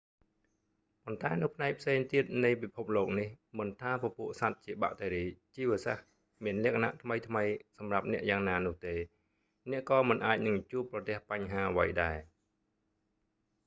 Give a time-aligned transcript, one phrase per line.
[1.05, 3.27] ប៉ុន្តែនៅផ្នែកផ្សេងទៀតនៃពិភពលោកនេះ
[3.59, 6.05] មិនថាពពួកសត្វជាបាក់តេរីជីវសាស្រ្ត
[6.43, 8.95] មានលក្ខណៈថ្មីៗសម្រាប់អ្នកយ៉ាងណានោះទេ
[9.71, 12.17] អ្នកក៏មិនអាចនឹងជួបប្រទះបញ្ហាអ្វីដែរ